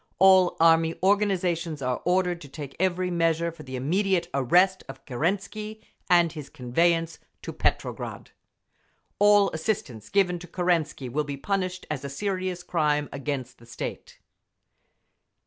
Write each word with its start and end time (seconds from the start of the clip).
All 0.17 0.57
Army 0.59 0.95
organisations 1.03 1.79
are 1.79 2.01
ordered 2.05 2.41
to 2.41 2.49
take 2.49 2.75
every 2.79 3.11
measure 3.11 3.51
for 3.51 3.61
the 3.61 3.75
immediate 3.75 4.29
arrest 4.33 4.83
of 4.89 5.05
Kerensky 5.05 5.79
and 6.09 6.31
his 6.31 6.49
conveyance 6.49 7.19
to 7.43 7.53
Petrograd. 7.53 8.31
"All 9.19 9.51
assistance 9.51 10.09
given 10.09 10.39
to 10.39 10.47
Kerensky 10.47 11.07
will 11.07 11.23
be 11.23 11.37
punished 11.37 11.85
as 11.91 12.03
a 12.03 12.09
serious 12.09 12.63
crime 12.63 13.09
against 13.11 13.59
the 13.59 13.67
state." 13.67 14.17